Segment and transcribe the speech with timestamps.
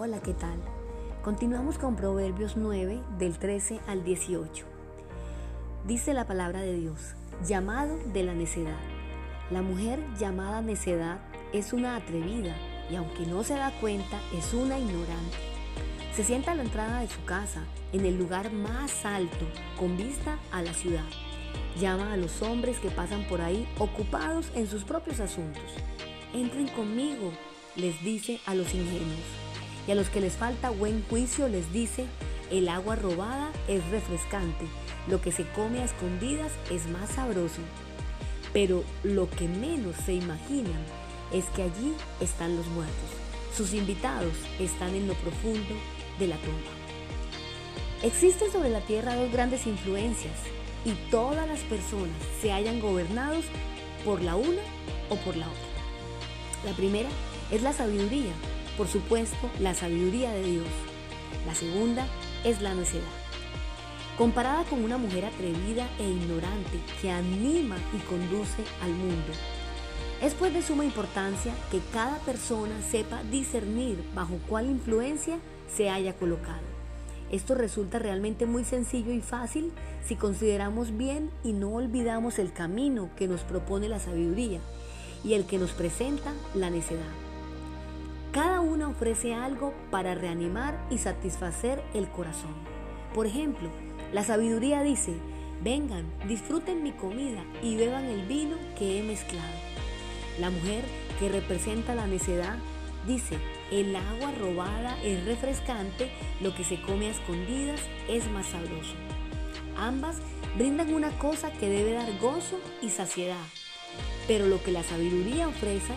[0.00, 0.60] Hola, ¿qué tal?
[1.24, 4.64] Continuamos con Proverbios 9 del 13 al 18.
[5.88, 8.78] Dice la palabra de Dios, llamado de la necedad.
[9.50, 11.18] La mujer llamada necedad
[11.52, 12.54] es una atrevida
[12.88, 15.36] y aunque no se da cuenta es una ignorante.
[16.14, 19.46] Se sienta a la entrada de su casa, en el lugar más alto,
[19.76, 21.08] con vista a la ciudad.
[21.80, 25.74] Llama a los hombres que pasan por ahí ocupados en sus propios asuntos.
[26.32, 27.32] Entren conmigo,
[27.74, 29.47] les dice a los ingenuos.
[29.88, 32.04] Y a los que les falta buen juicio les dice,
[32.50, 34.66] el agua robada es refrescante,
[35.08, 37.62] lo que se come a escondidas es más sabroso.
[38.52, 40.84] Pero lo que menos se imaginan
[41.32, 42.94] es que allí están los muertos.
[43.56, 45.74] Sus invitados están en lo profundo
[46.18, 46.70] de la tumba.
[48.02, 50.36] Existen sobre la tierra dos grandes influencias
[50.84, 53.46] y todas las personas se hayan gobernados
[54.04, 54.62] por la una
[55.08, 55.62] o por la otra.
[56.66, 57.08] La primera
[57.50, 58.32] es la sabiduría,
[58.78, 60.68] por supuesto, la sabiduría de Dios.
[61.46, 62.06] La segunda
[62.44, 63.02] es la necedad.
[64.16, 69.32] Comparada con una mujer atrevida e ignorante que anima y conduce al mundo.
[70.22, 75.38] Es pues de suma importancia que cada persona sepa discernir bajo cuál influencia
[75.72, 76.66] se haya colocado.
[77.30, 79.72] Esto resulta realmente muy sencillo y fácil
[80.06, 84.60] si consideramos bien y no olvidamos el camino que nos propone la sabiduría
[85.24, 87.27] y el que nos presenta la necedad.
[88.86, 92.54] Ofrece algo para reanimar y satisfacer el corazón.
[93.14, 93.68] Por ejemplo,
[94.12, 95.14] la sabiduría dice,
[95.62, 99.52] vengan, disfruten mi comida y beban el vino que he mezclado.
[100.40, 100.84] La mujer
[101.18, 102.56] que representa la necedad
[103.06, 103.38] dice,
[103.70, 108.94] el agua robada es refrescante, lo que se come a escondidas es más sabroso.
[109.76, 110.16] Ambas
[110.56, 113.46] brindan una cosa que debe dar gozo y saciedad,
[114.26, 115.94] pero lo que la sabiduría ofrece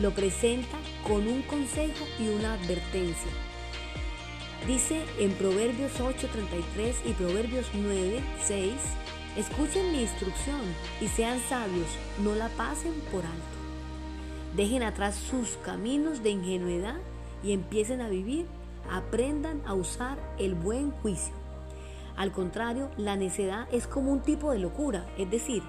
[0.00, 3.30] lo presenta con un consejo y una advertencia.
[4.66, 8.72] Dice en Proverbios 8:33 y Proverbios 9:6,
[9.36, 10.60] escuchen mi instrucción
[11.00, 11.88] y sean sabios,
[12.22, 13.60] no la pasen por alto.
[14.56, 16.96] Dejen atrás sus caminos de ingenuidad
[17.42, 18.46] y empiecen a vivir,
[18.90, 21.34] aprendan a usar el buen juicio.
[22.16, 25.62] Al contrario, la necedad es como un tipo de locura, es decir,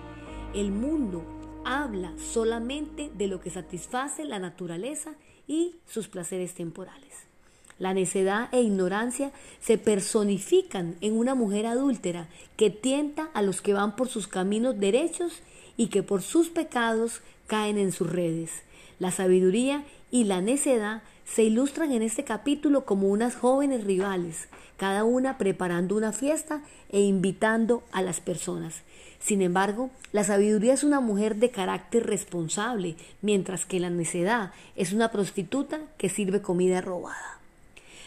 [0.54, 1.24] el mundo
[1.66, 5.14] habla solamente de lo que satisface la naturaleza
[5.48, 7.32] y sus placeres temporales.
[7.80, 13.74] La necedad e ignorancia se personifican en una mujer adúltera que tienta a los que
[13.74, 15.42] van por sus caminos derechos
[15.78, 18.52] y que por sus pecados caen en sus redes.
[19.00, 24.48] La sabiduría y la necedad se ilustran en este capítulo como unas jóvenes rivales,
[24.78, 28.84] cada una preparando una fiesta e invitando a las personas.
[29.22, 34.94] Sin embargo, la sabiduría es una mujer de carácter responsable, mientras que la necedad es
[34.94, 37.40] una prostituta que sirve comida robada.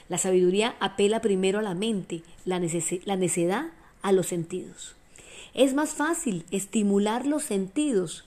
[0.08, 3.66] La sabiduría apela primero a la mente, la, necedad
[4.02, 4.96] a los sentidos.
[5.54, 8.24] Es más fácil estimular los sentidos,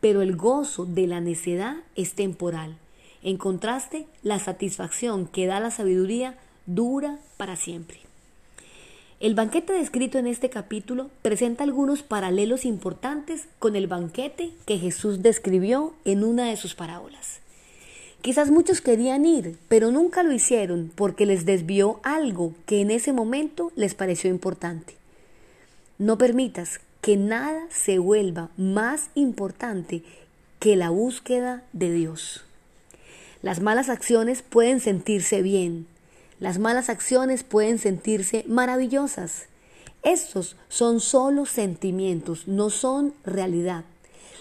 [0.00, 2.76] pero el gozo de la necedad es temporal.
[3.22, 8.05] En contraste, la satisfacción que da la sabiduría dura para siempre.
[9.18, 15.22] El banquete descrito en este capítulo presenta algunos paralelos importantes con el banquete que Jesús
[15.22, 17.40] describió en una de sus parábolas.
[18.20, 23.14] Quizás muchos querían ir, pero nunca lo hicieron porque les desvió algo que en ese
[23.14, 24.96] momento les pareció importante.
[25.96, 30.02] No permitas que nada se vuelva más importante
[30.58, 32.44] que la búsqueda de Dios.
[33.40, 35.86] Las malas acciones pueden sentirse bien,
[36.38, 39.46] las malas acciones pueden sentirse maravillosas.
[40.02, 43.84] Estos son solo sentimientos, no son realidad.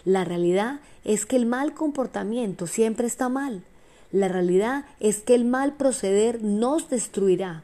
[0.04, 3.64] La realidad es que el mal comportamiento siempre está mal.
[4.12, 7.64] La realidad es que el mal proceder nos destruirá.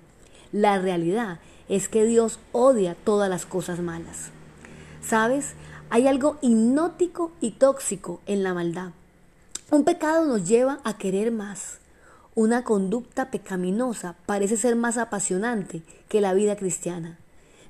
[0.51, 1.39] La realidad
[1.69, 4.29] es que Dios odia todas las cosas malas.
[5.05, 5.53] ¿Sabes?
[5.89, 8.91] Hay algo hipnótico y tóxico en la maldad.
[9.71, 11.80] Un pecado nos lleva a querer más.
[12.33, 17.19] Una conducta pecaminosa parece ser más apasionante que la vida cristiana.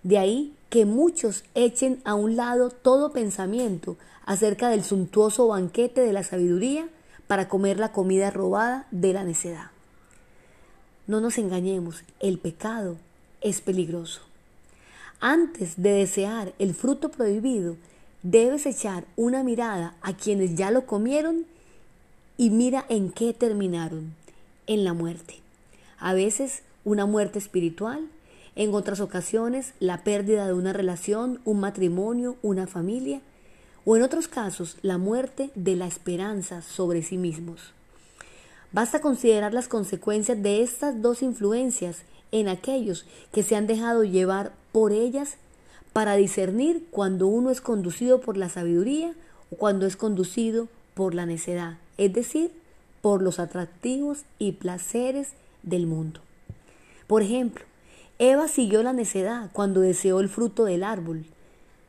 [0.03, 6.13] De ahí que muchos echen a un lado todo pensamiento acerca del suntuoso banquete de
[6.13, 6.87] la sabiduría
[7.25, 9.71] para comer la comida robada de la necedad.
[11.07, 12.97] No nos engañemos, el pecado
[13.41, 14.21] es peligroso.
[15.19, 17.77] Antes de desear el fruto prohibido,
[18.21, 21.47] debes echar una mirada a quienes ya lo comieron
[22.37, 24.20] y mira en qué terminaron
[24.71, 25.35] en la muerte.
[25.99, 28.07] A veces una muerte espiritual,
[28.55, 33.19] en otras ocasiones la pérdida de una relación, un matrimonio, una familia,
[33.83, 37.73] o en otros casos la muerte de la esperanza sobre sí mismos.
[38.71, 44.53] Basta considerar las consecuencias de estas dos influencias en aquellos que se han dejado llevar
[44.71, 45.35] por ellas
[45.91, 49.13] para discernir cuando uno es conducido por la sabiduría
[49.51, 52.60] o cuando es conducido por la necedad, es decir,
[53.01, 55.29] por los atractivos y placeres
[55.63, 56.21] del mundo.
[57.07, 57.65] Por ejemplo,
[58.19, 61.25] Eva siguió la necedad cuando deseó el fruto del árbol.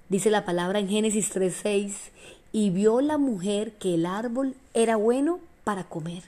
[0.08, 2.10] Dice la palabra en Génesis 3:6,
[2.52, 6.22] y vio la mujer que el árbol era bueno para comer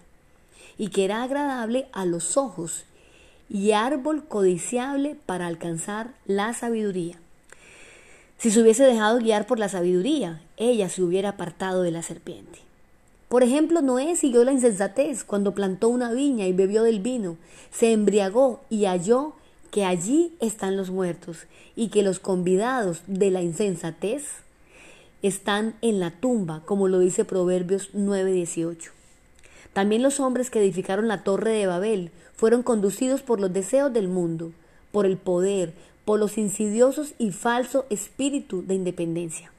[0.79, 2.85] y que era agradable a los ojos
[3.49, 7.19] y árbol codiciable para alcanzar la sabiduría.
[8.39, 12.59] Si se hubiese dejado guiar por la sabiduría, ella se hubiera apartado de la serpiente.
[13.35, 17.37] Por ejemplo, Noé siguió la insensatez cuando plantó una viña y bebió del vino,
[17.73, 19.33] se embriagó y halló
[19.73, 21.39] que allí están los muertos
[21.75, 24.23] y que los convidados de la insensatez
[25.23, 28.93] están en la tumba, como lo dice Proverbios 9:18.
[29.73, 34.07] También los hombres que edificaron la torre de Babel fueron conducidos por los deseos del
[34.07, 34.53] mundo,
[34.93, 39.51] por el poder, por los insidiosos y falso espíritu de independencia.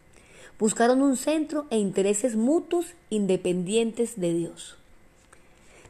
[0.57, 4.77] Buscaron un centro e intereses mutuos independientes de Dios.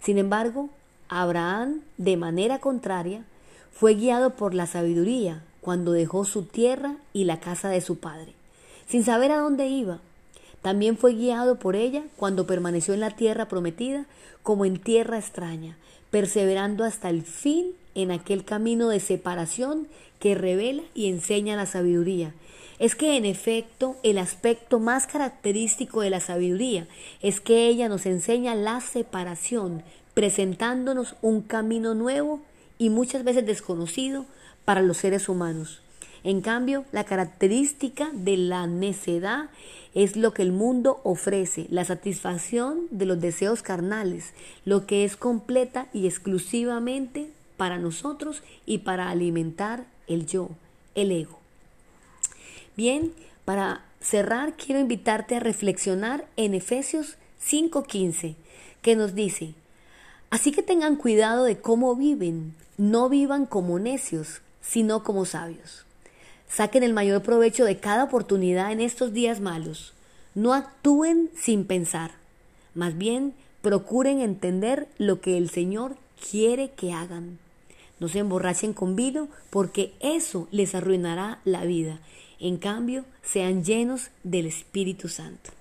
[0.01, 0.69] Sin embargo,
[1.07, 3.23] Abraham, de manera contraria,
[3.71, 8.33] fue guiado por la sabiduría cuando dejó su tierra y la casa de su padre,
[8.87, 9.99] sin saber a dónde iba.
[10.61, 14.05] También fue guiado por ella cuando permaneció en la tierra prometida
[14.41, 15.77] como en tierra extraña,
[16.09, 19.87] perseverando hasta el fin en aquel camino de separación
[20.19, 22.33] que revela y enseña la sabiduría,
[22.79, 26.87] es que en efecto el aspecto más característico de la sabiduría
[27.21, 29.83] es que ella nos enseña la separación,
[30.13, 32.41] presentándonos un camino nuevo
[32.77, 34.25] y muchas veces desconocido
[34.65, 35.81] para los seres humanos.
[36.23, 39.49] En cambio, la característica de la necedad
[39.93, 44.33] es lo que el mundo ofrece, la satisfacción de los deseos carnales,
[44.65, 50.49] lo que es completa y exclusivamente para nosotros y para alimentar el yo,
[50.95, 51.44] el ego.
[52.75, 53.13] Bien,
[53.45, 58.35] para cerrar quiero invitarte a reflexionar en Efesios 5:15,
[58.81, 59.53] que nos dice,
[60.29, 65.85] así que tengan cuidado de cómo viven, no vivan como necios, sino como sabios.
[66.49, 69.93] Saquen el mayor provecho de cada oportunidad en estos días malos.
[70.35, 72.11] No actúen sin pensar.
[72.73, 75.95] Más bien, procuren entender lo que el Señor
[76.29, 77.39] quiere que hagan.
[77.99, 81.99] No se emborrachen con vino porque eso les arruinará la vida
[82.39, 85.51] en cambio, sean llenos del Espíritu Santo.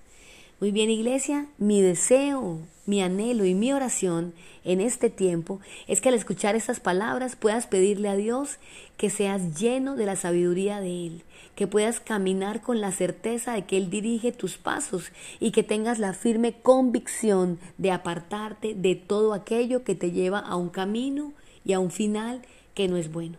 [0.60, 4.34] Muy bien, iglesia, mi deseo, mi anhelo y mi oración
[4.64, 8.58] en este tiempo es que al escuchar estas palabras puedas pedirle a Dios
[8.96, 11.22] que seas lleno de la sabiduría de Él,
[11.54, 15.98] que puedas caminar con la certeza de que Él dirige tus pasos y que tengas
[15.98, 21.32] la firme convicción de apartarte de todo aquello que te lleva a un camino
[21.64, 22.42] y a un final
[22.74, 23.38] que no es bueno.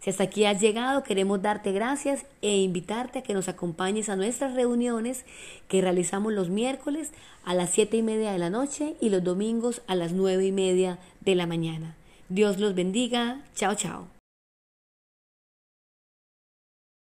[0.00, 4.16] Si hasta aquí has llegado, queremos darte gracias e invitarte a que nos acompañes a
[4.16, 5.24] nuestras reuniones
[5.68, 7.12] que realizamos los miércoles
[7.44, 10.52] a las siete y media de la noche y los domingos a las nueve y
[10.52, 11.96] media de la mañana.
[12.28, 13.42] Dios los bendiga.
[13.54, 14.15] Chao, chao.